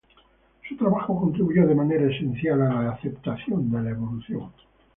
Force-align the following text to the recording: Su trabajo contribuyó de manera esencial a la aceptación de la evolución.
Su 0.67 0.75
trabajo 0.77 1.15
contribuyó 1.19 1.67
de 1.67 1.75
manera 1.75 2.09
esencial 2.11 2.59
a 2.63 2.69
la 2.81 2.91
aceptación 2.93 3.69
de 3.69 3.83
la 3.83 3.91
evolución. 3.91 4.49